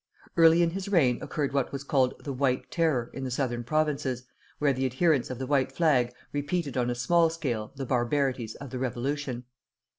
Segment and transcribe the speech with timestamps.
[0.35, 4.23] Early in his reign occurred what was called the White Terror, in the southern provinces,
[4.57, 8.71] where the adherents of the white flag repeated on a small scale the barbarities of
[8.71, 9.43] the Revolution.